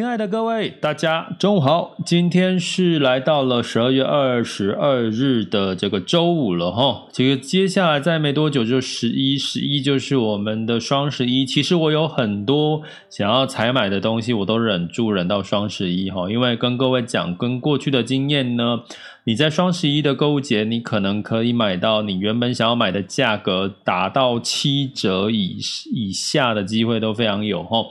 [0.00, 1.94] 亲爱的各位，大家中午好！
[2.06, 7.06] 今天是来到了十二月二十二日的这个周五了哈。
[7.12, 11.44] 这个接下来再没多久就十一，十一就是我们的双十一。
[11.44, 12.80] 其实我有很多
[13.10, 16.30] 想要采买的东西，我都忍住忍到双十一哈。
[16.30, 18.80] 因为跟各位讲，跟过去的经验呢，
[19.24, 25.58] 你在双十一的购物节，你可能可以买到你原本想要买的价格达到七折以
[25.92, 27.84] 以下的机会都非常有哈。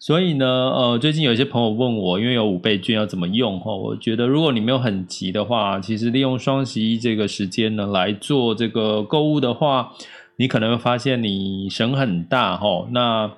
[0.00, 3.74] 所以呢，呃，最近有一些朋友问我，因为有五倍券要怎么用哈？
[3.74, 9.92] 我觉得如果你没有很急的话，其实利用双十一这个时间呢来做这个购物的话，
[10.36, 12.86] 你可能会发现你省很大哈。
[12.92, 13.32] 那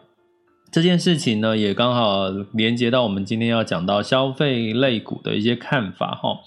[0.71, 6.41] 这件事情呢，也刚好连接到我们今天要讲到消费类股的一些看法哈。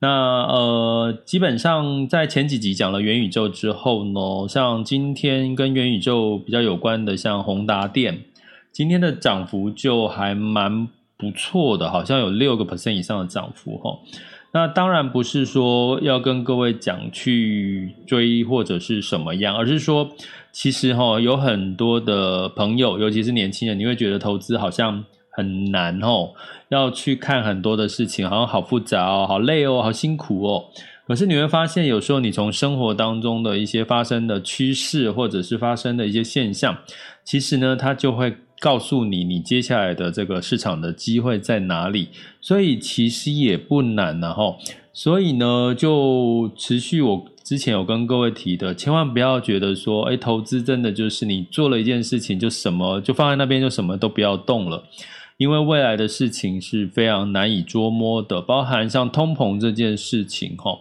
[0.00, 0.08] 那
[0.44, 8.20] 呃，基本上在前几集讲了元宇宙之后呢，像今天跟元宇宙比较有关的，像宏达电。
[8.78, 13.98] 今天的涨幅就还蛮不错的，好像有六个 percent 以上的涨幅哈。
[14.52, 20.08] 那当然不是说要跟各位讲去追或者是什么样，而是说
[20.52, 26.30] 其实哈有很多的朋友，尤其是年轻人，你会觉得投资好像很难哦，
[26.68, 30.66] 要去看很多的事情，好像好复杂哦，好累哦，好辛苦哦。
[31.08, 36.78] 可是你会发现，有时候你从生活当中的一些发生的趋势，或者是发生的一些现象，
[37.24, 38.36] 其实呢，它就会。
[38.60, 42.08] 告诉你，你接下来的这个市场的机会在哪里？
[42.40, 44.58] 所以其实也不难然后，
[44.92, 54.82] 所以呢，就持续我之前有跟各位提的，千万不要觉得说，哎，投资真的就是你做了一件事情就什么就放在那边就什么都不要动了，
[55.36, 60.80] 因为未来的事情是非常难以捉摸的，包含像通膨这件事情哈。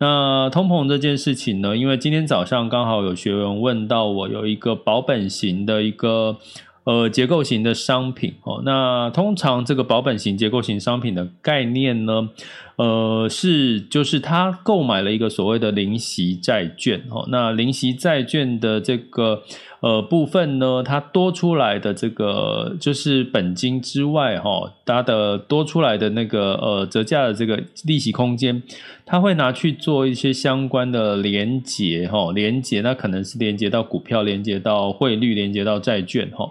[0.00, 6.38] 那通膨这件事情呢，因为今天早上刚好有学员问到我，有一个保本型的一个。
[6.88, 12.30] 呃，结构型的商品哦，那通常这个保本型结构型商品的概念呢，
[12.76, 19.42] 呃，是就是他购买了一个所谓的零息债券哦，那零息债券的这个
[19.80, 28.62] 呃部分呢，它多出来的这个就是本金之外哈，它的多出来的那个呃折价的这个利息空间，
[29.06, 36.50] 它会拿去做一些相关的连结哈，连结那可能是连接到股票，连接到汇率，连接到债券哈。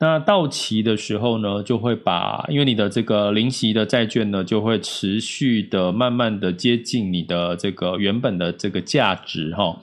[0.00, 9.76] 那到期的时候呢，就会把，因为你的这个零息的债券呢，就会持续的慢慢的接近你的这个原本的这个价值哈。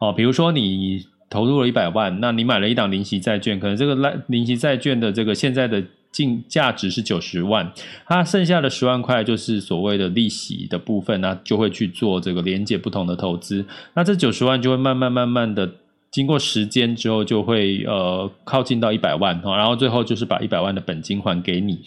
[0.00, 5.82] 哦，比如说你投入了一百万，那你买了一档零息债券，可能这个零息债券的这个现在的
[6.12, 7.72] 净价值是九十万，
[8.04, 13.64] 它剩下的十万块就是所谓的利息的部分，那就会去做这个连接不同的投资，
[13.94, 15.70] 那这九十万就会慢慢慢慢的。
[16.10, 21.78] 经过时间之后，就会呃靠近到一百万，然后最后就是把一百万的本金还给你。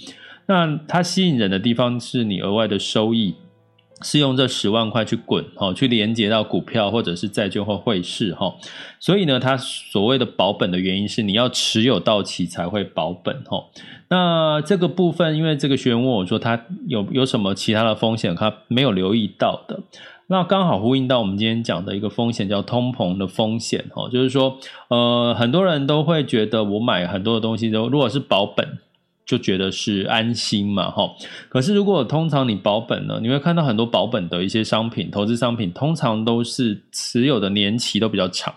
[0.46, 3.36] 那它吸引人的地方是你额外的收益
[4.04, 8.54] 是用这十万块去滚哈，去连接到股票或者是债券或汇市哈。
[9.00, 13.66] 所以呢，它所谓的保本的原因是你要持有到期才会保本哈。
[14.10, 19.80] 那这个部分，因为这个学员问我说他有有什么其他的风险，他没有留意到的。
[20.28, 24.58] 那刚好呼应到我们今天讲的一个风险，叫通膨的风险哦，就是说，
[24.88, 28.80] 呃，很多人都会觉得我买很多的东西都如果是保本，
[29.26, 31.10] 就觉得是安心嘛，哈。
[31.50, 38.54] 可是如果通常你保本呢，你会看到很多保本的一些商品，投资商品通常都是持有的年期都比较长，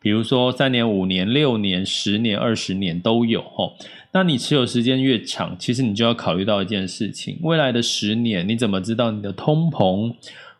[0.00, 3.72] 比如说三年、五年、六年、十年、二十年都有，哈。
[4.12, 10.14] 那你持有时间越长，其实你就要考虑到一件事情，未来的十年你怎么知道你的通膨？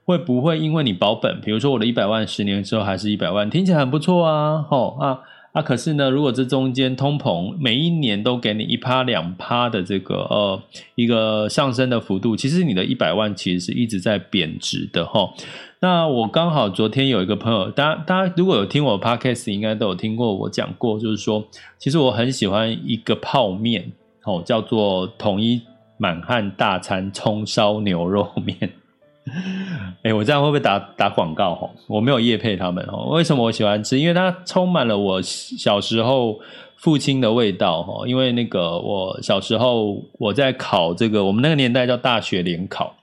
[0.06, 5.20] 会不会因为你保本，比如说我的一百万十年之后还是一百万，听起来很不错啊，吼啊
[5.54, 10.60] 啊，可是呢，如果这中间通膨每一年都给你一趴两趴的这个呃
[10.96, 15.32] 一个上升的幅度，其实你的一百万其实是一直在贬值的哈。
[15.78, 21.46] 那我刚好昨天有一个朋友，大家大家如果有听我 podcast，应该都有听过我讲过，就是说，
[21.78, 23.92] 其实我很喜欢一个泡面，
[24.24, 25.62] 哦，叫做统一
[25.98, 28.58] 满汉大餐葱烧牛肉面。
[30.02, 31.54] 哎，我这样会不会打打广告？
[31.54, 32.84] 哈，我没有业配他们。
[32.92, 33.98] 哦，为什么我喜欢吃？
[33.98, 36.38] 因为它充满了我小时候
[36.76, 37.82] 父亲的味道。
[37.82, 42.94] 哈，因为那个我小时候我在考这个，我们那个年代叫大学联考。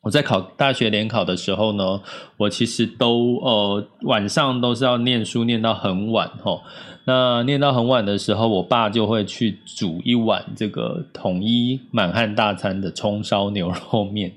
[0.00, 2.00] 我在考大学联考的时候呢，
[2.36, 6.60] 我其实都呃晚上都是要念书念到很晚齁。
[7.06, 14.32] 那念到很晚的时候，我爸就会去煮一碗这个统一满汉大餐的葱烧牛肉面，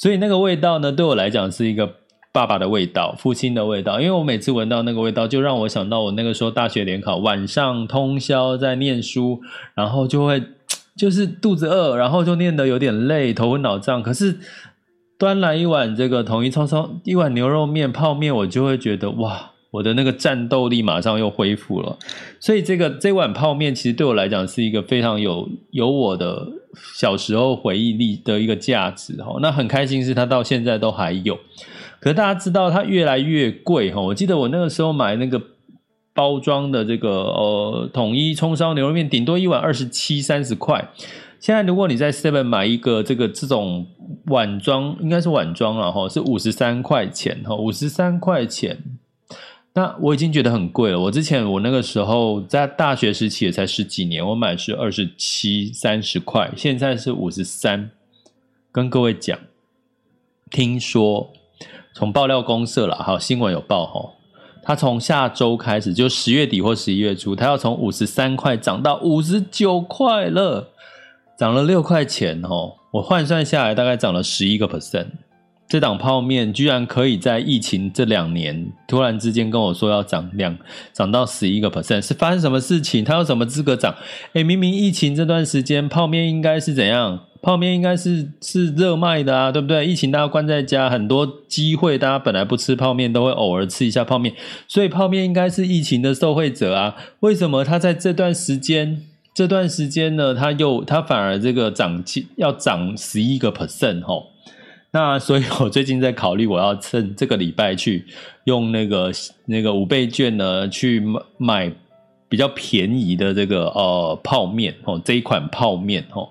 [0.00, 1.96] 所以那个味道呢，对我来讲是一个
[2.32, 4.00] 爸爸的味道，父亲的味道。
[4.00, 9.40] 因为我每次闻到那个味道，就让我想到我那个时候大学联考晚上通宵在念书，
[9.74, 10.42] 然后就会
[10.96, 14.38] 就是肚子饿，然后就念得有点累，头昏脑胀，可是。
[15.18, 21.98] 端来一碗这个统一葱烧，一碗牛肉面、泡面，我就会觉得哇，我的那个战斗力马上又恢复了。
[22.38, 26.48] 所以这个这碗泡面其实对我来讲是一个非常有有我的
[26.96, 29.38] 小时候回忆力的一个价值哈。
[29.40, 31.38] 那很开心是它到现在都还有，
[32.00, 34.00] 可是大家知道它越来越贵哈。
[34.00, 35.40] 我记得我那个时候买那个
[36.12, 40.90] 包装的这个呃统一葱烧牛肉面，顶多一碗二十七三十块。
[41.38, 43.86] 现在如果你在 Seven 买一个这个这种
[44.26, 48.76] 碗装，应该是碗装了哈，是五十三块钱哈，五十三块钱。
[49.72, 50.98] 那我已经觉得很贵了。
[50.98, 57.90] 我之前我那个时候在大学时期也才十几年，我买是二十七三十块，现在是五十三。
[58.72, 59.38] 跟各位讲，
[60.50, 61.32] 听说
[61.94, 64.10] 从爆料公社了哈，新闻有报哈，
[64.62, 70.70] 它从下周开始就十月底或十一月初，它要从五十三块涨到五十九块了。
[71.38, 75.06] 涨了六块钱哦，我换算下来大概涨了十一个 percent。
[75.70, 80.58] 这档泡面居然可以在疫情这两年突然之间跟我说要涨两，
[80.92, 83.04] 涨到十一个 percent，是发生什么事情？
[83.04, 83.94] 它有什么资格涨？
[84.32, 87.20] 诶，明明疫情这段时间泡面应该是怎样？
[87.40, 89.86] 泡面应该是是热卖的啊，对不对？
[89.86, 94.34] 疫情大家关在家，很多机会，大家本来不吃泡面都会偶尔吃一下泡面，
[94.66, 96.96] 所以泡面应该是疫情的受惠者啊。
[97.20, 99.02] 为什么它在这段时间？
[99.32, 102.02] 这段时间呢，它又它反而这个涨
[102.36, 104.26] 要涨十一个 percent 齁，
[104.92, 108.04] 那所以我最近在考虑，我要趁这个礼拜去
[108.44, 109.12] 用那个
[109.46, 111.02] 那个五倍券呢，去
[111.38, 111.72] 买
[112.28, 116.28] 比较便宜的这个呃泡面哦，这一款泡面哦，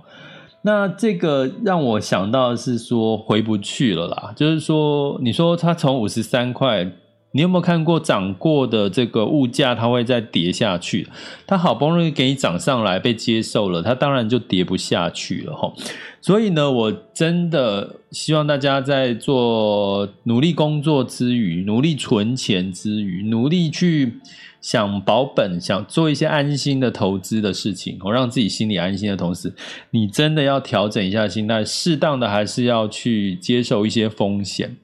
[0.62, 6.92] 那这个让我想到是说回不去了啦，就是说你说他从五十三块。
[7.32, 11.08] 你有没有看过涨过的这个物价，它会再跌下去？
[11.46, 15.76] 它好不容易给你涨上来，被接受了，它当然就跌不下去了吼。
[16.22, 24.20] 所以呢，我真的希望大家在做努力工作之余，努力存钱之余，努力去
[24.60, 29.54] 想保本，想做一些安心的投资的事情，我让自己心里安心的同时，
[29.92, 34.76] 你真的要调整一下心态，适当的还是要去接受一些风险。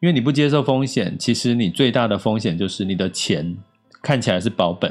[0.00, 3.56] 因为你不接受风险，其实你最大的风险就是你的钱
[4.02, 4.90] 看起来是保本，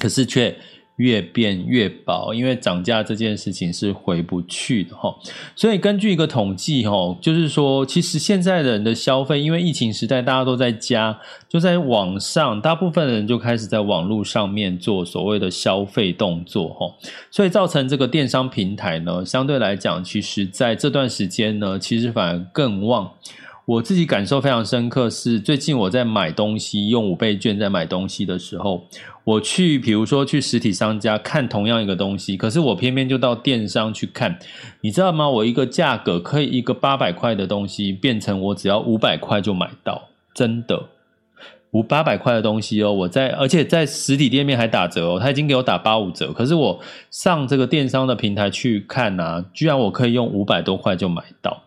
[0.00, 0.56] 可是却
[0.96, 2.34] 越变越薄。
[2.34, 5.14] 因为涨价这件事情是回不去的哈。
[5.54, 11.16] 所以根据一个统计哈，就是说，其实现在的人的消费，因为疫情时代大家都在家，
[11.48, 16.92] 就在网上，大部分人就开始在网络上面做所谓的消费动作哈。
[17.30, 23.08] 所以造成这个电商平台呢，相对来讲，其实在这段时间呢，其实反而更旺。
[23.66, 28.86] 我自己感受非常深刻，是最近我在买东西，用五倍券在买东西的时候，
[29.24, 34.38] 我去，比如说去实体商家看同样一个东西，可是我偏偏就到电商去看，
[34.82, 35.26] 你知道吗？
[35.30, 40.90] 我一个价格可以一个八百块的东西，变成我只要五百块就买到，真的，
[41.70, 46.78] 五八百块的东西哦，我在，而且在实体店面还打折哦，他已经给我打八五折，可是我
[47.10, 51.62] 上这个电商的平台去看啊，居然我可以用五百多块就买到。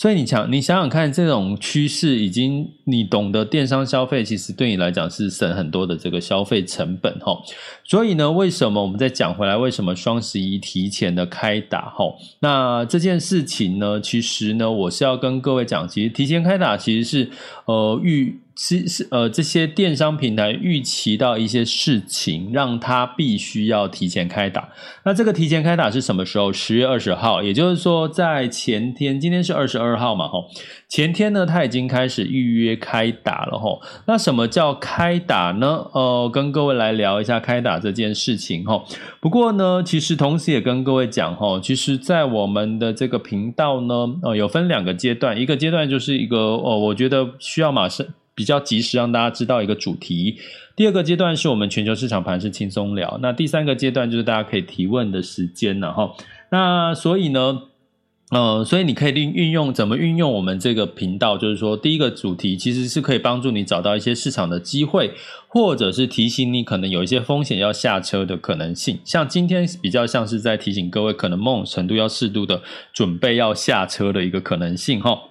[0.00, 7.36] 所以你想，你想想看，这种趋势已经，你懂得电商消费，其实对你来讲是省很多的这个消费成本哈。
[7.84, 12.06] 所以呢，为什么我们再讲回来，为什么双十一提前的开打哈？
[12.38, 17.30] 那这件事情呢，其实呢，我是要跟各位讲，其实提前开打其实是
[17.66, 18.40] 呃预。
[18.62, 24.68] 是是呃，这些电商平台预期到一些事情，让他必须要提前开打。
[25.06, 26.52] 那这个提前开打是什么时候？
[26.52, 30.44] 十月二十号，也就是说在前天，今天是二十二号嘛，吼，
[30.90, 33.80] 前天呢，他已经开始预约开打了，吼。
[34.06, 35.86] 那什么叫开打呢？
[35.94, 38.84] 呃，跟各位来聊一下开打这件事情，吼。
[39.20, 48.06] 不过呢，其实同时也跟各位讲，吼，其实，在我们的这个频道呢，呃，有分两个阶段，一个阶段就是一个，哦，我觉得需要马上。
[48.34, 50.38] 比较及时让大家知道一个主题。
[50.76, 53.18] 第二个阶段是我们全球市场盘是轻松聊。
[53.20, 56.14] 那第三个阶段就是大家可以提问的时间了哈。
[56.50, 57.62] 那所以呢，
[58.30, 65.12] 呃，所以你可以运运用怎么运用我们这个频道，就是说第一个主题其实是可以帮助你找到一些市场的机会，
[65.46, 68.98] 或者是提醒你可能有一些风险要下车的可能性。
[69.04, 72.62] 像今天比较像是在提醒各位，可能某种程度要适度的
[72.94, 75.24] 准备要下车的一个可能性哈。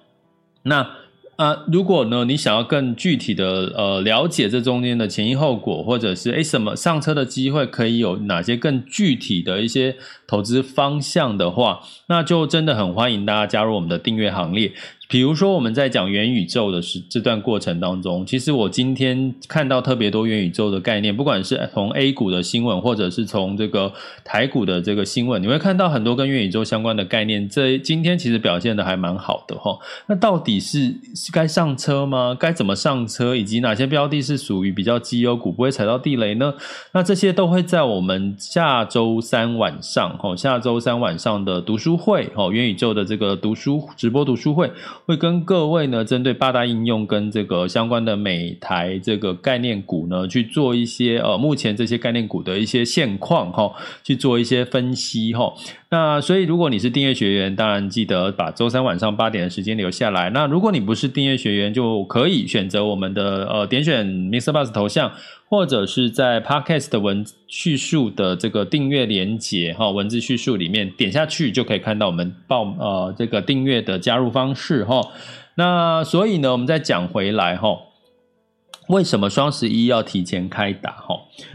[0.62, 0.99] 那。
[1.40, 14.70] 啊，如果呢，你想要更具体的呃了解这中间的前因后果，或者是诶什么上车的机会可以有哪些更具体的一些投资方向的话，那就真的很欢迎大家加入我们的订阅行列。
[15.10, 27.48] 比如说，我们在讲元宇宙的时这段过程当中，其实我今天看到特别多元宇宙的概念，不管是从 A 股的新闻，或者是从这个台股的这个新闻，你会看到很多跟元宇宙相关的概念。
[27.48, 29.76] 这今天其实表现得还蛮好的哈。
[30.06, 30.94] 那到底是
[31.32, 32.36] 该上车吗？
[32.38, 33.34] 该怎么上车？
[33.34, 36.54] 以及哪些标的是属于比较绩优股，不会踩到地雷呢？
[36.92, 44.70] 那这些都会在我们下周三晚上，哈，下周三晚上的读书会，哈，元宇宙的这个读书直播读书会。
[45.06, 53.72] 会跟各位呢，针对八大应用跟这个相关的每台这个概念股呢，去做一些呃，目前这些概念股的一些现况哈，
[54.04, 55.52] 去做一些分析哈。
[55.90, 60.30] 那所以如果你是订阅学员，当然记得把周三晚上八点的时间留下来。
[60.30, 64.52] 那如果你不是订阅学员，就可以选择我们的呃，点选 Mr.
[64.52, 65.12] Bus 头像。
[65.50, 75.00] 或者是在 Podcast 的文叙述的这个订阅连接哈，文字叙述里面点下去就可以看到我们报呃这个订阅的加入方式哈。
[75.56, 77.76] 那所以呢，我们再讲回来哈，
[78.90, 81.14] 为什么双十一要提前开打哈？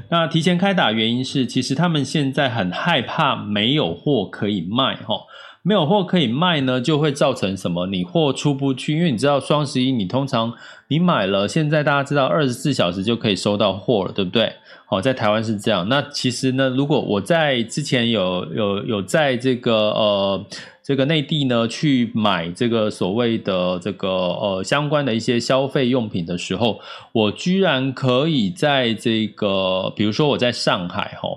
[0.10, 5.16] 那提前开打原因是，其实他们现在很害怕没有货可以卖哈。
[5.62, 7.88] 没有货可以卖呢，就会造成什么？
[7.88, 10.54] 你货出不去，因为你知道双十一，你通常
[10.88, 14.54] 你买了，现在大家知道二十四小时就可以收到货了，对不对？
[14.86, 15.90] 好，在台湾是这样。
[15.90, 20.46] 那其实呢，如果我在之前有有有在这个呃。
[20.88, 26.80] 这个内地呢，去买这个所谓的这个呃相关的一些消费用品的时候，
[27.12, 31.28] 我居然可以在这个，比如说我在上海哈，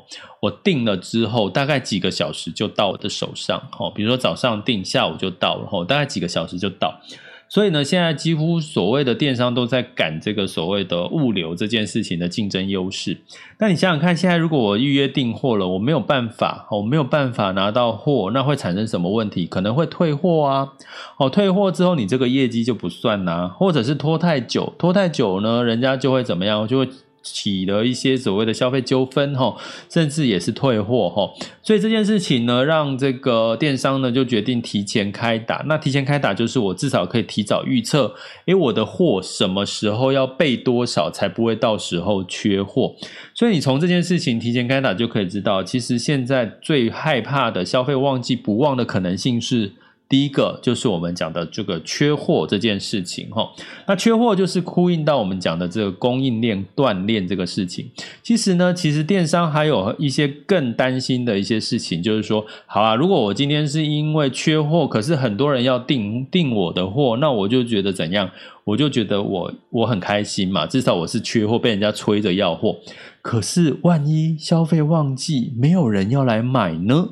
[0.40, 7.00] 我订了之后，大概几个小时就到我的手上哈，比如说早上订，下午就到了哈，大概几个小时就到。
[7.48, 13.16] 所以呢，现在几乎所谓的电商都在赶这个所谓的物流这件事情的竞争优势。
[13.58, 19.46] 那你想想看，现在如果我预约订货了，我没有办法，我没有办法拿到货，那会产生什么问题？
[19.46, 20.68] 可能会退货啊。
[21.16, 26.68] 哦，退货之后你这个业绩就不算呐，或者是拖太久，拖太久呢，人家就会怎么样？
[26.68, 26.88] 就会。
[27.32, 29.56] 起了一些所谓的消费纠纷哈，
[29.90, 31.32] 甚至也是退货哈，
[31.62, 35.64] 所以这件事情呢，让这个电商呢就决定提前开打。
[35.66, 38.14] 那提前开打就是我至少可以提早预测，
[38.46, 42.94] 诶，我的货什么时候要备多少，才不会到时候缺货。
[43.34, 49.72] 所以你从这件事情提前开打就可以知道，其实现在最害怕的消费旺季不旺的可能性是。
[50.08, 53.46] 第一个就是我们讲的这个缺货这件事情哈，
[53.86, 57.90] 那缺货就是呼应到我们讲的这个供应链断裂这个事情。
[58.22, 68.30] 其实呢，其实电商还有一些更担心的一些事情，就是说，好啊，如果我今天是因为缺货，可是很多人要订订我的货，那我就觉得怎样？
[68.64, 72.76] 我就觉得我我很开心嘛，至少我是缺货，被人家催着要货。
[73.20, 77.08] 可是万一消费旺季没有人要来买呢？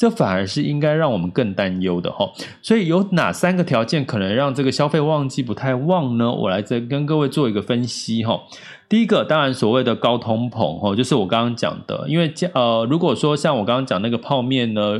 [0.00, 6.32] 这反而是应该让我们更担忧的哈，所以有哪三个条件可能让这个消费旺季不太旺呢？
[6.32, 8.40] 我来再跟各位做一个分析哈。
[8.88, 14.98] 第一个，当然所谓的高通膨哈，就是我刚刚讲的，因为呃，如果说像我刚刚讲那个泡面呢，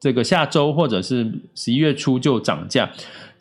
[0.00, 2.88] 这个下周或者是十一月初就涨价。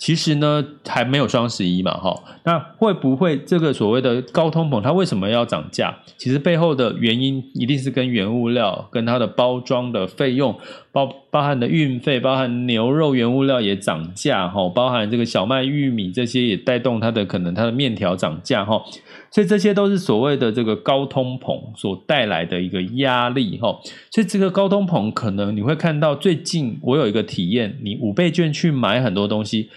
[0.01, 5.96] 其实呢，还没有双十一嘛，哈，那会不会这个所谓的高通膨，它为什么要涨价？
[6.17, 10.58] 其实背后的原因一定是跟原物料、跟它的包装的费用，
[10.91, 18.84] 包包含的运费，包含牛肉原物料也涨价，哈，包含这个小麦、玉米这些也带动它的可能它的面条涨价，哈，
[19.29, 23.79] 所以这些都是所谓的这个高通膨所带来的一个压力，哈，
[24.10, 29.70] 所以这个高通膨可能你会看到最近我有一个体验，你五倍券去买很多东西。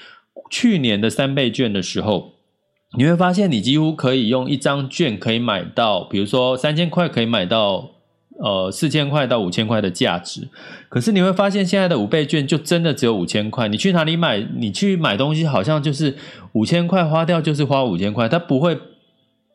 [0.55, 2.35] 去年的三倍券的时候，
[2.97, 7.91] 你会发现你几乎可以用一张券可以买到，比如说三千块可以买到
[8.39, 10.49] 呃四千块到五千块的价值。
[10.89, 14.47] 可是你会发现现在的五倍券就真的只有五千块，你去哪里买？
[14.57, 16.17] 你去买东西好像就是
[16.53, 18.79] 五千块花掉就是花五千块，它不会。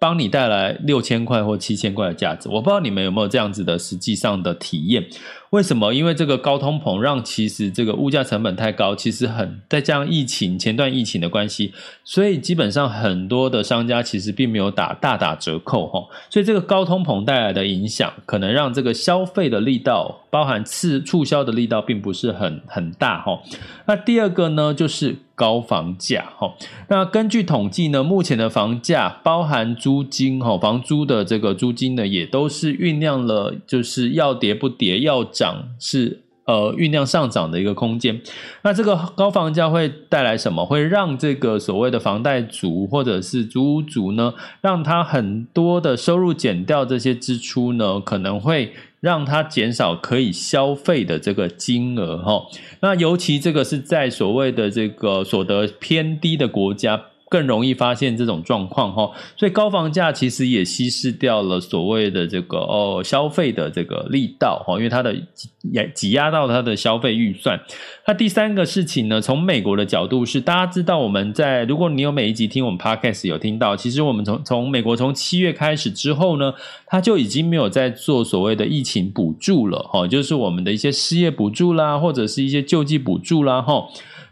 [0.02, 5.06] 帮你带来六千块或七千块的价值，我不知道你们有没有这样子的实际上的体验。
[5.52, 5.92] 为什么？
[5.94, 16.06] 因为这个高通膨让其实这个物价成本太高，其实很再加上疫情前段疫情的关系，所以基本上很多的商家其实并没有打大打折扣哈。
[16.30, 23.42] 所以这个高通膨带来的影响，可能让这个消费的力道，包含次促销的力道，并不是很很大哈。
[23.88, 26.54] 那第二个呢，就是高房价哈。
[26.90, 35.28] 那根据统计呢，目前的房价包含租金哈，房租的这个租金呢，也都是酝酿了，就是要跌不跌要。
[35.40, 38.20] 涨是呃酝酿上涨的一个空间，
[38.64, 40.66] 那这个高房价会带来什么？
[40.66, 52.44] 会让这个所谓的房贷族或者是租屋族呢，让他很多的收入减掉这些支出呢，可能会让他减少可以消费的这个金额哈。
[52.82, 57.06] 那尤其这个是在所谓的这个所得偏低的国家。
[57.30, 65.48] 更容易发现这种状况哈，所以高房价其实也稀释掉了所谓的这个哦消费的这个力道哈，因为它的挤
[65.94, 67.60] 挤压到它的消费预算。
[68.08, 76.52] 那第三个事情呢，从美国的角度是，大家知道我们在如果你有每一集听我们 Podcast 有听到，其实我们从从美国从七月开始之后呢，
[76.88, 83.86] 它就已经没有在做所谓的疫情补助了哈，就是我们的一些失业补助啦，或者是一些救济补助啦哈。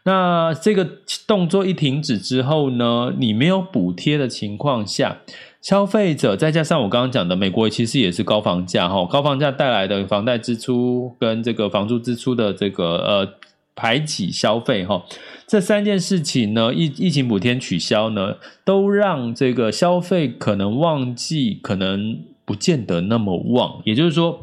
[0.08, 0.88] 那这个
[1.28, 5.18] 动作一停止之后呢，你没有补贴的情况下，
[5.62, 13.34] 消费者再加上我刚刚讲的，美国其实也是高房价哈，高房价带来的房贷支出跟这个房租支出的这个呃
[13.76, 15.04] 排挤消费哈，
[15.46, 24.40] 这三件事情呢，疫疫情补贴取消呢，都让这个消费可能旺季可能不见得那么旺，也就是说，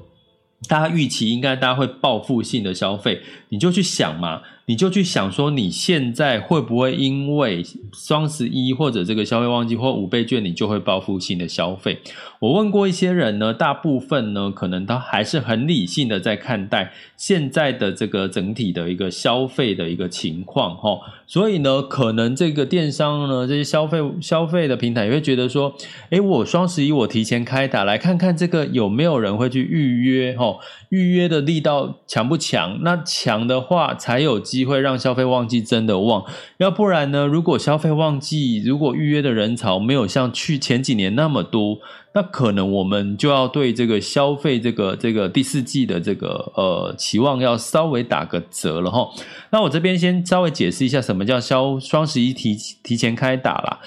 [0.68, 4.42] 大家预期应该大家会报复性的消费，你就去想嘛。
[4.66, 12.00] 你就去想说，你现在会不会因为双十一或者这个消费旺季或五倍券，你就会报复性的消费？
[12.40, 20.98] 我问过一些人呢，大部分呢，可能他还是很理性的在看待现在的这个整体的一个消费的一个情况哈。
[21.26, 25.74] 所以呢，可能这个电商呢，这些消费消费的平台也会觉得说，
[26.10, 30.56] 诶，我双十一我提前开打，来看看这个有没有人会去预约哈？
[30.90, 32.78] 预约的力道强不强？
[32.82, 36.24] 那强的话才有机会让消费旺季真的旺，
[36.58, 37.26] 要不然呢？
[37.26, 41.78] 如果消费旺季，如果预约的人潮没有像去前几年那么多。
[42.14, 49.10] 那可能我们就要对这个消费这个这个第四季的这个呃期望要稍微打个折了哈。
[49.50, 53.80] 那我这边先稍微解释一下什么叫消双十一提提前开打啦。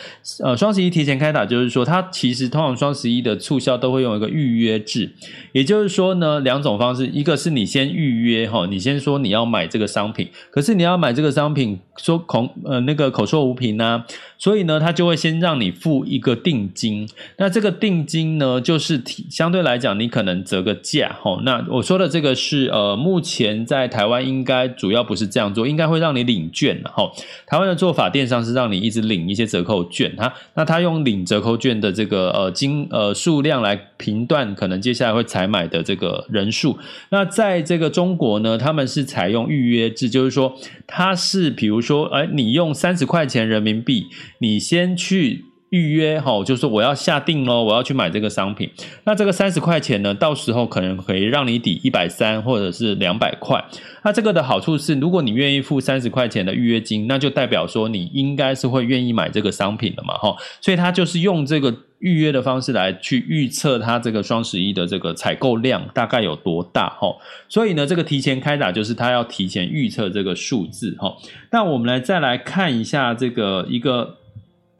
[0.43, 5.13] 呃，双十一提前开打就是说，它其实通常双十一的促销都会用一个预约制，
[5.53, 14.05] 也就是说呢，两种方式，一个是你先预约齁，你先说你要买这个商品，可是你要买这个商品说口呃那个口说无凭啊，
[14.37, 18.16] 所以呢，他就会先让你付一个定金，那这个定金。
[18.17, 18.99] 金呢，就是
[19.29, 21.39] 相对来讲，你可能折个价齁。
[21.41, 27.11] 那我说的这个是呃，目前在台湾应该主要不是这样做，应该会让你领券齁。
[27.45, 30.33] 台湾的做法，电商是让你一直领一些折扣券哈。
[30.55, 36.75] 那他用领折扣券的这个呃金呃数量来评断，可能接下来会采买的这个人数。
[37.09, 40.55] 那在这个中国呢，他们是采用预约制，就是说
[40.87, 44.07] 他是比如说，哎，你用三十块钱人民币，
[44.39, 45.45] 你先去。
[45.69, 48.69] 预约哈，就是说我要下定喽，我要去买这个商品。
[49.03, 53.61] 那这个三十块钱呢，到时候可能可以让你抵一百三或者是两百块。
[54.03, 60.33] 那这个的好处是，如果你愿意付三十块钱的预约金，那就代表说你应该是会愿意买这个商品的嘛哈。
[60.61, 67.13] 所以他就是用这个预约的方式来去预测它这个双十一的这个采购量大概有多大哈。
[67.49, 71.13] 所以呢，这个提前开打就是他要提前预测这个数字哈。
[71.51, 74.19] 那我们来再来看一下这个一个。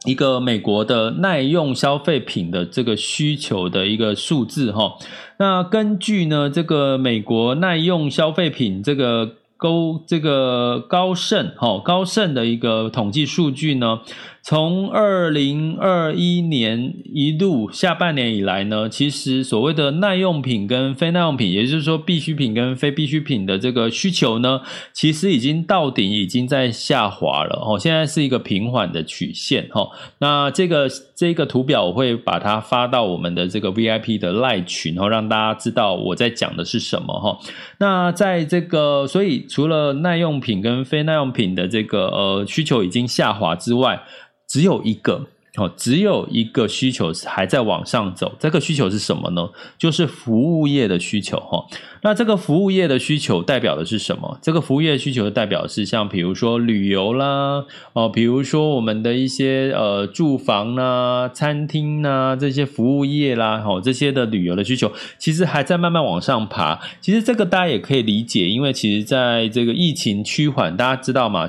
[0.04, 4.96] 一个美国的耐用消费品的这个需求的一个数字哈，
[5.38, 14.00] 那根据呢这个美国耐用消费品这个高这个高盛哈高盛的一个统计数据呢。
[14.48, 24.62] 从二零二一年一路下半年以来呢，其实所谓的耐用品跟非耐用品，也就是说必需品跟非必需品的这个需求呢，
[24.94, 27.78] 其实已经到顶，已经在下滑了哦。
[27.78, 29.90] 现在是一个平缓的曲线哈。
[30.20, 37.38] 那这个这个图表我会把它发到我们的这个 VIP 的赖群，然后让大家知道我在讲的是什么哈。
[37.80, 44.02] 那在这个，所以除了耐用品跟非耐用品的这个呃需求已经下滑之外，
[44.48, 49.48] 只有一个哦，只有一个需求还在往上走，这个需求是什么呢？
[49.76, 51.66] 就是服务业的需求哈。
[52.02, 54.38] 那这个服务业的需求代表的是什么？
[54.40, 66.78] 这个服务业的需求代表是像比如说旅游啦，哦，比如说我们的一些呃住房啦、餐厅呐这些服务业啦，哦，这些的旅游的需求其实还在慢慢往上爬。
[67.00, 71.48] 其实这个大家也可以理解，因为其实在这个疫情趋缓，大家知道吗？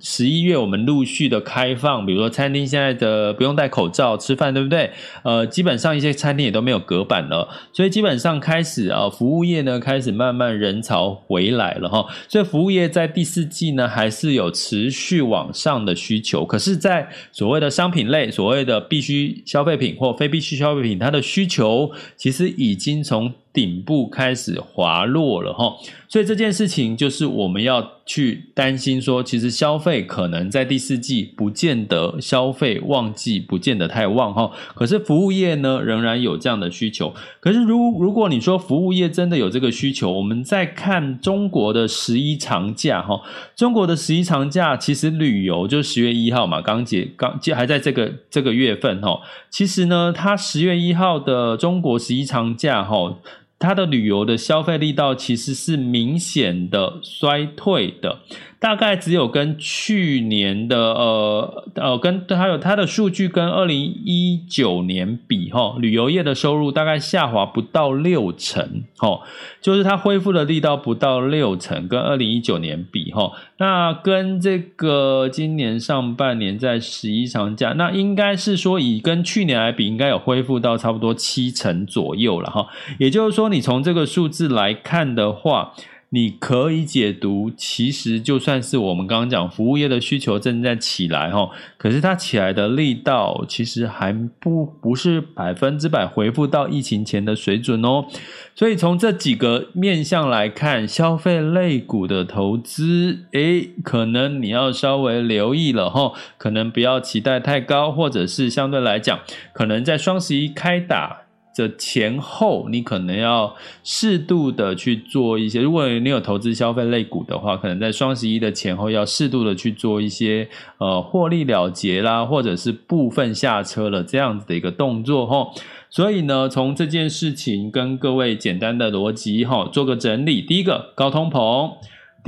[0.00, 4.90] 十一月我们陆续的开放，比如说餐厅现在的不用戴口罩吃饭，对不对？
[5.22, 12.06] 呃，基本上一些餐厅也都没有隔板了，所以基本上开始啊，服务业呢开始慢慢人潮回来了哈。
[12.28, 25.74] 所以服务业在第四季呢还是有持续往上的需求，可是，在所谓的商品类、所谓的必需消费品或非必需消费品，它的需求其实已经从顶部开始滑落了哈，
[26.08, 37.12] 所以这件事情就是我们要去担心说，其实消费可能在第四季不见得消费旺季不见得太旺哈，可是服务业呢仍然有这样的需求。
[37.40, 43.20] 可是如如果你说服务业真的有这个需求，我们再看中国的十一长假哈，
[43.56, 53.16] 中国的十一长假其实旅游就十月一号嘛，刚结刚还在这个这个月份哈，其实呢，它十月一号的中国十一长假哈。
[53.58, 58.20] 它的旅游的消费力道其实是明显的衰退的。
[58.60, 69.20] 大概只有跟去年的呃呃跟还有它的数据跟二零一九年比哈，旅游业的收入大概下滑不到六成哈，
[69.60, 82.66] 就是它恢复的力道不到六成，跟二零一九年比哈，那跟这个今年上半年在十一长假，那应该是说以跟去年来比，应该有恢复到差不多七成左右了哈，
[82.98, 85.74] 也就是说你从这个数字来看的话。
[86.10, 98.06] 你可以解读，其实就算是我们刚刚讲服务业的需求正在起来哈，可是它起来的力道其实还不不是百分之百恢复到疫情前的水准哦。
[98.54, 109.20] 所以从这几个面向来看，消费类股的投资，诶，可能你要稍微留意了哈，可能不要期待太高，或者是相对来讲，
[109.52, 111.27] 可能在双十一开打。
[111.58, 115.60] 的前后，你可能要适度的去做一些。
[115.60, 125.48] 如果你有投资消费类股的话，可能在双十一的前后要适度的去做一些呃获利了结啦，或者是部分下车了这样子的一个动作哈。
[125.90, 130.40] 所以呢，从这件事情跟各位简单的逻辑哈做个整理。
[130.40, 131.72] 第一个，高通膨。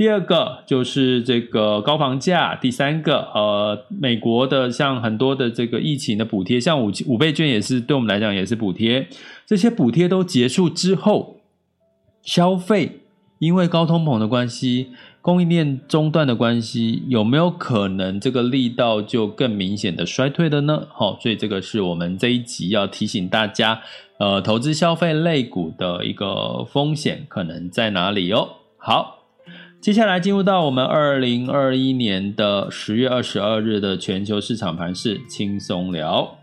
[0.01, 9.07] 第二个就是这个高房价，第三个呃，美国的像很多的这个疫情的补贴，像五五倍券也是对我们来讲也是补贴，
[9.45, 11.41] 这些补贴都结束之后，
[12.23, 13.01] 消费
[13.37, 14.87] 因为高通膨的关系，
[15.21, 20.87] 供应链中断的关系，有没有可能这个力道就更明显的衰退的呢？
[20.91, 23.79] 好，所以这个是我们这一集要提醒大家，
[24.17, 28.49] 呃，投资消费类股的一个风险可能在哪里哦。
[28.77, 29.20] 好。
[29.81, 36.37] 接下来进入到我们二零二一年的十月二十二日的全球市场盘势轻松聊。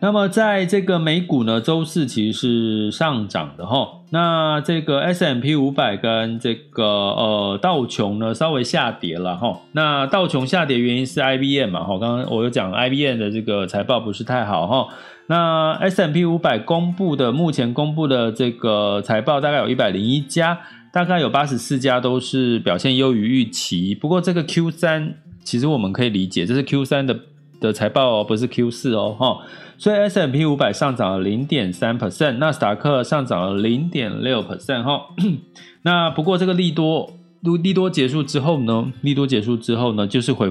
[0.00, 4.00] 那么在这个美股呢，周四其实是上涨的哈。
[4.10, 9.60] 那这个 S M P 五百跟这个呃道琼呢稍微下跌了哈。
[9.70, 14.88] 那道琼下跌原因是 IBM 嘛哈，刚刚我有讲 IBM 的这个财报不是太好哈。
[15.30, 20.58] 那 S&P 五百公布的目前公布的这个财报大概有一百零一家，
[20.92, 23.94] 大概有八十四家都是表现优于预期。
[23.94, 25.14] 不过这个 Q 三
[25.44, 27.16] 其实我们可以理解，这是 Q 三的
[27.60, 29.38] 的财报哦，不是 Q 四哦哈。
[29.78, 35.00] 所以 S&P 五百上涨了零点三 percent，纳斯达克上涨了零点六 percent 哈。
[35.82, 37.08] 那不过这个利多
[37.62, 40.50] 利多结束之后呢，利多结束之后呢，就是回。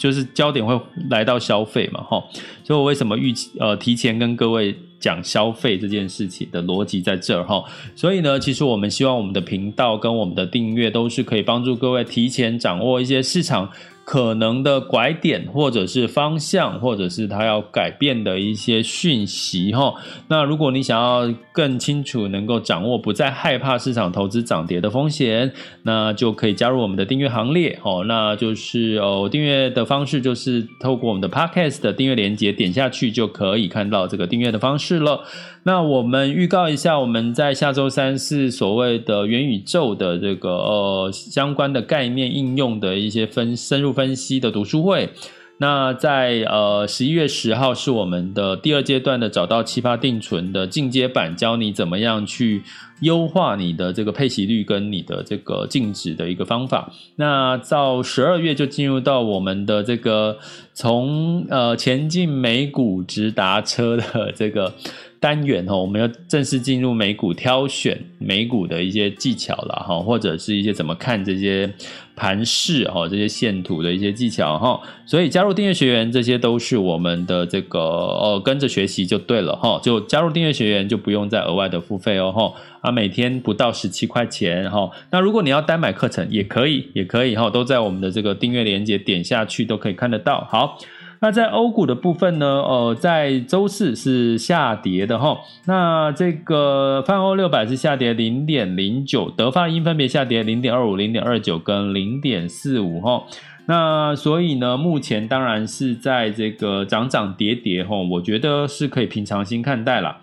[0.00, 2.24] 就是焦点会来到消费嘛，哈，
[2.64, 7.62] 所以我为什么预期呃提前跟各位讲消费这件事情的逻辑在这儿哈，
[7.94, 13.70] 所以呢，其实我们希望我们的频道跟我们的订阅都是可以帮助各位提前掌握一些市场。
[14.04, 19.94] 可能的拐点，或者是方向，或者是它要改变的一些讯息哈。
[20.28, 25.52] 那如果你想要更清楚，能够掌握，不再害怕市场投资涨跌的风险，
[25.84, 28.04] 那就可以加入我们的订阅行列哦。
[28.06, 35.20] 那就是哦，订阅的方式就是透过我们的 Podcast 的订阅连接点下去，就可以看到这个订阅的方式了。
[35.62, 45.10] 那我们预告一下，我们在下周三是所谓的元宇宙的这个呃相关的概念应用的一些分深入分析的读书会。
[45.58, 52.62] 那在呃十一月十号是我们的第二阶段的找到奇葩定存的进阶版，教你怎么样去
[53.02, 56.90] 优化你的这个配息率跟你的这个净值的一个方法。
[57.16, 60.38] 那到十二月就进入到我们的这个
[60.72, 64.72] 从呃前进美股直达车的这个。
[65.20, 71.70] 单元哈，我们要正式进入美股挑选美股的一些技巧了哈，或者是一些怎么看这些
[72.16, 74.80] 盘势哈，这些线图的一些技巧哈。
[75.04, 79.78] 所以加入订阅学员，这些都是我们的这个呃，跟着学习就对了哈。
[79.82, 82.54] 就加入订阅学员就不用再额外的付费哦哈。
[82.80, 84.90] 啊，每天不到十七块钱哈。
[85.10, 90.48] 那如果你要单买课程也可以，也可以哈，都在我们的这个订阅链接点下去都可以看得到。
[90.50, 90.78] 好。
[91.22, 92.46] 那在欧股的部分呢？
[92.46, 95.38] 呃，在周四是下跌的哈。
[95.66, 103.24] 那这个泛欧六百是下跌零点零九，德法英分别下跌零点二五、零点二九跟零点四五哈。
[103.66, 110.22] 那所以呢，目前当然是在这个涨涨跌跌哈，我觉得是可以平常心看待啦。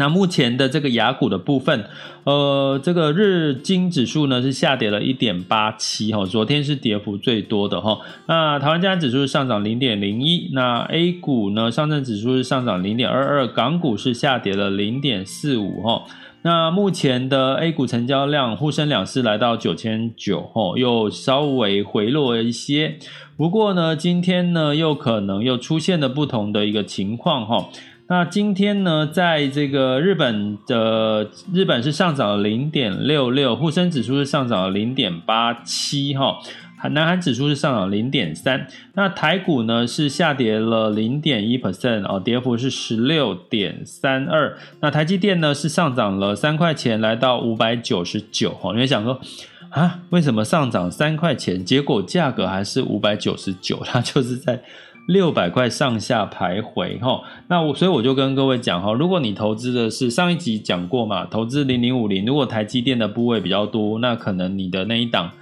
[0.00, 1.84] 那目前的这个雅股的部分，
[2.24, 7.98] 呃，这个日经指数呢是下跌了一点八七哈，昨天是跌幅最多的哈。
[8.26, 16.04] 那台湾加权指数是上涨零点零一，那 A 股呢上证指数是上涨零点二二，港股是下跌了零点四五哈。
[16.42, 22.96] 那目前的 A 股成交量沪深两市来到九千九哈，又稍微回落了一些。
[23.36, 27.68] 不过呢，今天呢又可能又出现了不同的一个情况哈。
[28.10, 36.38] 那今天呢，在这个日本的日本是上涨了零点六六，沪深指数是上涨了零点八七哈，
[36.90, 44.58] 南韩指数是上涨零点三，那台股呢是下跌了零点一 percent 哦，跌幅是十六点三二。
[44.80, 48.72] 那台积电呢是上涨了三块钱，来到五百九十九哈。
[48.72, 49.20] 你会想说
[49.70, 53.80] 啊，为什么上涨三块钱，结果价格还是五百九十九？
[53.86, 54.60] 它就是在。
[55.06, 65.32] 六百块上下徘徊哈，那我所以我就跟各位讲哈，如果你投资的是上一集讲过嘛，投资零零五零，如果台积电的部位比较多，那可能你的那一档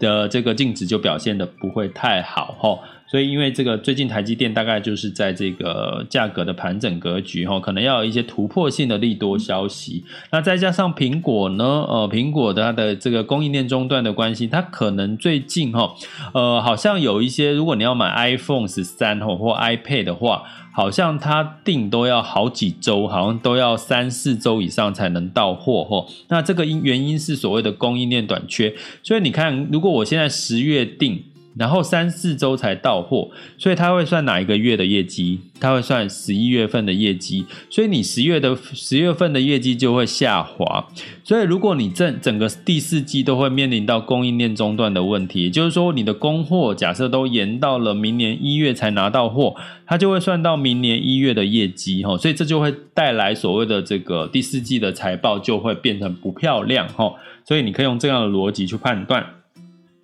[0.00, 2.78] 的这个净值就表现的不会太好哈。
[3.14, 10.02] 所以，因为这个最近台积电大概就是在这个价格的盘整格局哈，可能要有一些突破性的利多消息。
[10.32, 15.94] 那再加上苹果呢，呃，苹果的它的这个供应链中断的关系，它可能最近哈，
[16.32, 26.04] 呃，好像有一些，如果你要买 iPhone 十三或或 iPad 的话，好像它订都要好几周，好像都要三四周以上才能到货哈。
[26.26, 28.74] 那这个因原因是所谓的供应链短缺。
[29.04, 31.22] 所以你看，如果我现在十月订。
[31.56, 35.40] 然后三四周才到货，所以他会算哪一个月的业绩？
[35.60, 40.86] 他会算十一月份的业绩，所以你十月的十月份的业绩就会下滑。
[41.22, 49.54] 所以如果你整整个第四季都会面临到供应链中断的问题，也就是说你的供货假设都延到了明年一月才拿到货，
[49.86, 57.14] 它就会算到明年一月的业绩哈，所以这就会带来所谓的这个第四季的财报就会变成不漂亮哈。
[57.46, 59.24] 所以你可以用这样的逻辑去判断。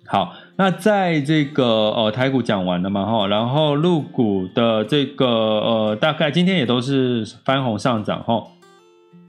[0.07, 0.33] 好。
[0.61, 8.43] 那在这个呃台股讲完了嘛哈，然后陆股的这个呃大概今天也都是翻红上涨哈。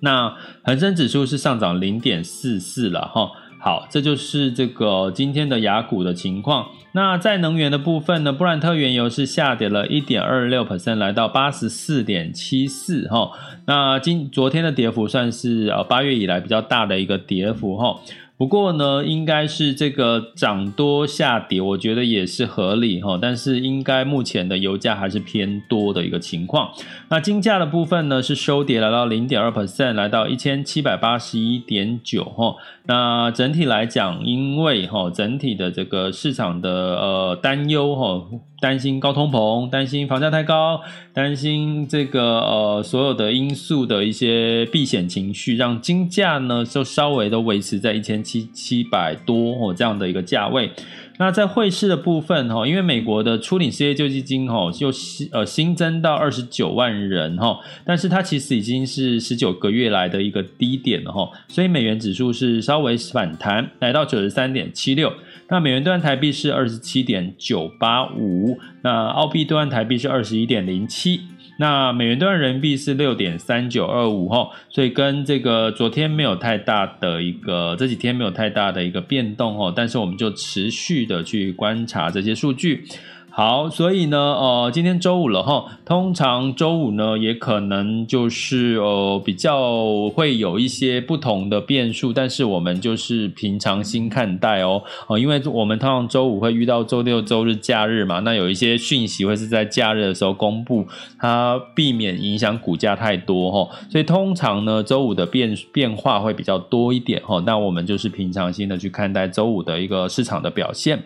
[0.01, 3.31] 那恒生指数是上涨零点四四了哈。
[3.59, 6.66] 好，这就是这个今天的雅股的情况。
[6.92, 13.31] 那在能源的部分呢，布兰特原油是下跌了一点二六 percent，来到八十四点七四哈。
[13.66, 18.01] 那今昨天的跌幅算是呃八月以来比较大的一个跌幅哈。
[18.42, 23.16] 不过呢，应该是这个涨多下跌，我觉得也是合理哈。
[23.22, 26.72] 但是应该目前的油价还是偏多的一个情况。
[27.09, 32.57] 那金价的部分呢，是收跌来到零点二 percent，来到一千七百八十一点九哈。
[32.87, 38.26] 那整体来讲，因为哈整体的这个市场的呃担忧哈。
[38.62, 40.81] 担心高通膨，担心房价太高，
[41.12, 50.70] 担心这个呃所有的因素的一些避险情绪，让金价呢就稍微都维持在一千七七百多哦这样的一个价位。
[51.18, 65.12] 那在汇市的部分哈，因为美国的初领失业救济金哈就新呃新增到二十九万人哈，但是它其实已经是十九个月来的一个低点了哈，所以美元指数是稍微反弹，来到九十三点七六。
[65.52, 71.20] 那美元兑换台币是二十七点九八五，那澳币兑换台币是二十一点零七，
[71.58, 82.86] 那美元兑换人民币是六点三九二五吼，所以跟这个昨天没有太大的一个，这几天没有太大的一个变动哦，但是我们就持续的去观察这些数据。
[83.35, 100.87] 好，所以呢，呃，今天周五了哈，通常周五呢，也可能就是呃比较会有一些不同的变数，但是我们就是平常心看待哦，呃，因为我们通常周五会遇到周六、周日假日嘛，那有一些讯息会是在假日的时候公布，
[101.18, 111.03] 它避免影响股价太多哈，所以通常呢，周五的变变化会比较多一点哈，那我们就是平常心的去看待周五的一个市场的表现。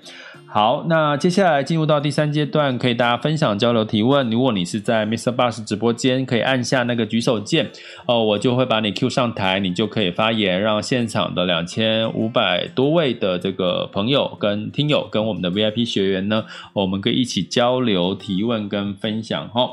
[0.57, 4.31] 好，那接下来进入到第三阶段，可以大家分享、交流、提问。
[4.31, 5.31] 如果你是在 Mr.
[5.31, 7.71] Bus 直播间，可以按下那个举手键，
[8.07, 19.47] 哦，我就会把你 Q 上台，你就可以发言，让现场的两千五百多位的这个朋友跟听友跟我们的 VIP 学员呢，我们可以一起交流、提问跟分享。
[19.51, 19.69] 哈，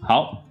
[0.00, 0.42] 好，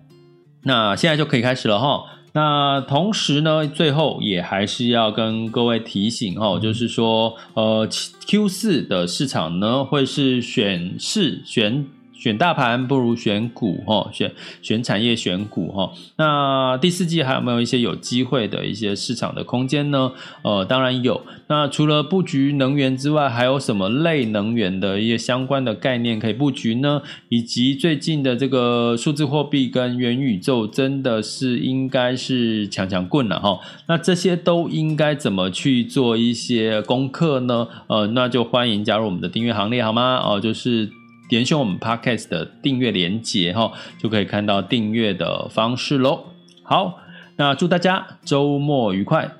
[0.64, 2.06] 那现在就可以开始了哈。
[2.34, 7.88] 那同时呢，最后也还是要跟各位提醒哦，就是说，呃
[8.28, 11.86] ，Q 四的市场呢，会是选市选。
[12.24, 14.32] 选大盘不如选股哈，选
[14.62, 15.92] 选产业选股哈。
[16.16, 20.14] 那第四季还有没有一些有机会的一些市场的空间呢？
[20.42, 21.22] 呃，当然有。
[21.48, 27.02] 那除了布局能源之外，还有什么类能源的一些相关的概念可以布局呢？
[27.28, 33.60] 以及最近的这个数字货币跟元宇宙，真的是应该是强强棍了哈。
[33.90, 37.68] 那这些都应该怎么去做一些功课呢？
[37.88, 40.22] 呃，那就欢迎加入我们的订阅行列好吗？
[40.24, 41.03] 哦、就是。
[41.34, 46.26] 点选我们 Podcast 的订阅连接哈，就可以看到订阅的方式喽。
[46.62, 47.00] 好，
[47.38, 49.32] 那祝大家周末愉快。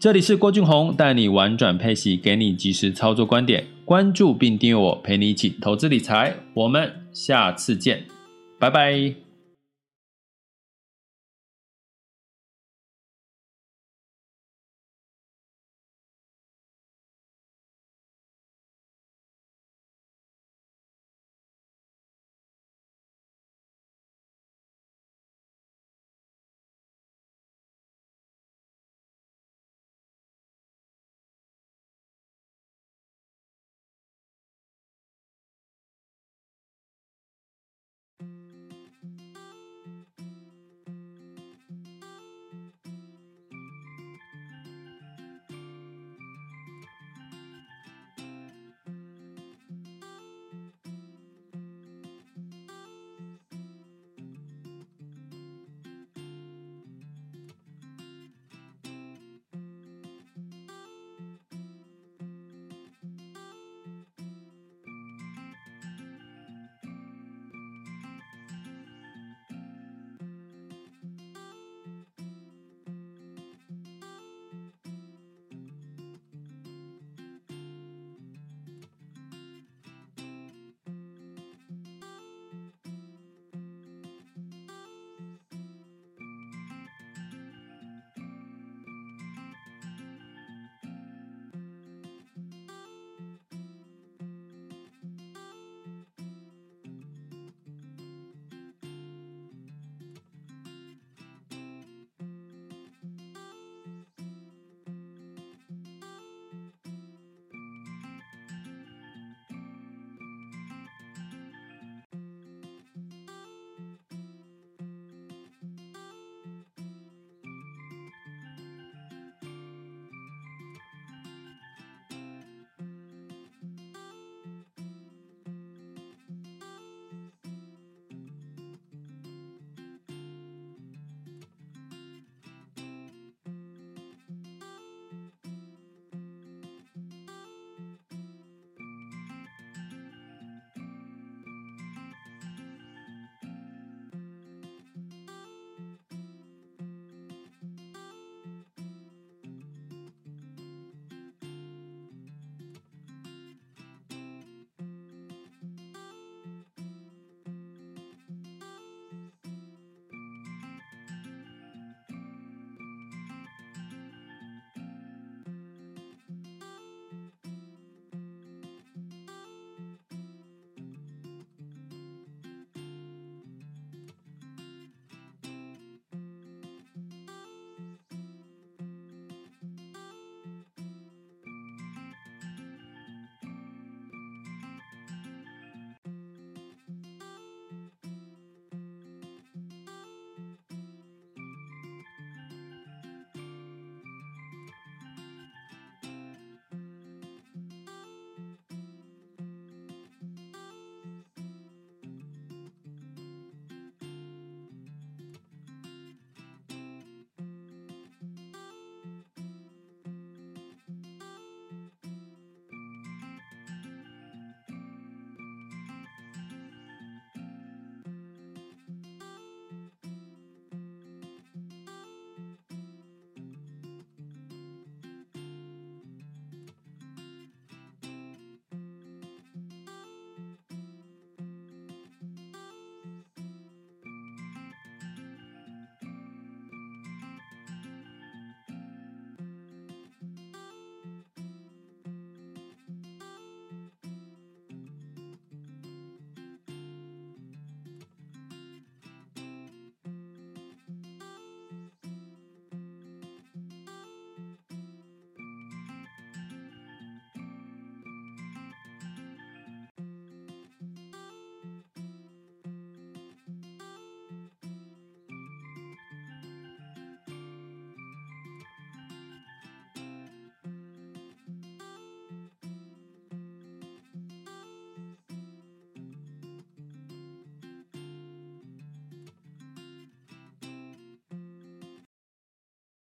[0.00, 3.66] 这里是郭俊宏，带你玩转配息，给你及时操作观点。
[3.84, 6.34] 关注并订阅我，陪你一起投资理财。
[6.54, 8.04] 我们下次见，
[8.58, 9.25] 拜拜。